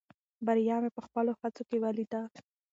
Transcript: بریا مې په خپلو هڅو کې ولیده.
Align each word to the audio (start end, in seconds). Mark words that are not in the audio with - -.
بریا 0.45 0.75
مې 0.83 0.89
په 0.95 1.01
خپلو 1.07 1.31
هڅو 1.41 1.63
کې 1.69 1.77
ولیده. 1.83 2.21